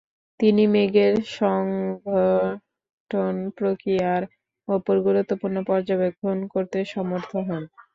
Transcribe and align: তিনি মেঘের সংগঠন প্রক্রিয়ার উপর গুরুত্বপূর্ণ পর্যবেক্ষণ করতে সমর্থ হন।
তিনি 0.39 0.63
মেঘের 0.73 1.13
সংগঠন 1.37 2.55
প্রক্রিয়ার 3.57 4.23
উপর 4.67 4.95
গুরুত্বপূর্ণ 5.07 5.57
পর্যবেক্ষণ 5.69 6.37
করতে 6.53 6.77
সমর্থ 6.93 7.31
হন। 7.47 7.63